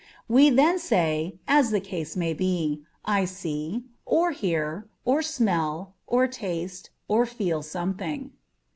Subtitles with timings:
[0.27, 6.25] We then say, as the case may be, I see, or hear, or smell, or
[6.27, 8.31] taste, or feel something.